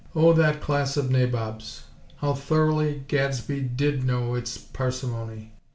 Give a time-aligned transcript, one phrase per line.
[0.15, 1.83] Oh, that class of nabobs!
[2.15, 5.51] How thoroughly Gadsby did know its parsimony!!